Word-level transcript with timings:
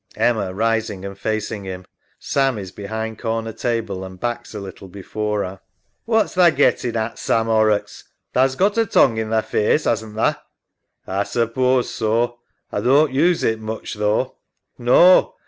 EMMA 0.17 0.51
{rising 0.51 1.05
and 1.05 1.15
facing 1.15 1.63
him. 1.63 1.85
Sam 2.17 2.57
is 2.57 2.71
behind 2.71 3.19
corner 3.19 3.53
table 3.53 4.03
and 4.03 4.19
backs 4.19 4.55
a 4.55 4.59
little 4.59 4.87
before 4.87 5.43
her). 5.43 5.59
What's 6.05 6.33
tha 6.33 6.49
gettin' 6.49 6.95
at, 6.97 7.19
Sam 7.19 7.45
Hor 7.45 7.67
rocks? 7.67 8.05
Tha's 8.33 8.55
got 8.55 8.79
a 8.79 8.87
tongue 8.87 9.17
in 9.17 9.29
thy 9.29 9.41
faice, 9.41 9.83
hasn't 9.83 10.15
tha? 10.15 10.41
SAM. 11.05 11.19
A 11.19 11.23
suppose 11.25 11.93
so. 11.93 12.39
A 12.71 12.81
doan't 12.81 13.11
use 13.13 13.43
it 13.43 13.59
much 13.59 13.93
though. 13.93 14.37
EMMA. 14.79 14.85
No. 14.89 15.35